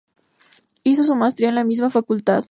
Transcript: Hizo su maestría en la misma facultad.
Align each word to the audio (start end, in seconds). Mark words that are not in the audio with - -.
Hizo 0.83 1.03
su 1.03 1.13
maestría 1.15 1.49
en 1.49 1.53
la 1.53 1.63
misma 1.63 1.91
facultad. 1.91 2.39